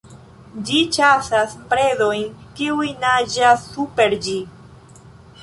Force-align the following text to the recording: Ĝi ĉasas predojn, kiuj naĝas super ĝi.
Ĝi 0.69 0.79
ĉasas 0.95 1.53
predojn, 1.73 2.23
kiuj 2.61 2.89
naĝas 3.05 3.69
super 3.77 4.19
ĝi. 4.27 4.37